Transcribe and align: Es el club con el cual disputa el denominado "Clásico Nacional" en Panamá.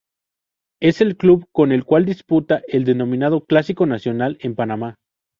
Es 0.81 0.99
el 1.01 1.15
club 1.15 1.45
con 1.51 1.71
el 1.71 1.85
cual 1.85 2.05
disputa 2.05 2.63
el 2.67 2.85
denominado 2.85 3.45
"Clásico 3.45 3.85
Nacional" 3.85 4.35
en 4.41 4.55
Panamá. 4.55 4.95